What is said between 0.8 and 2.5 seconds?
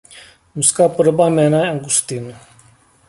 podoba jména je Augustin.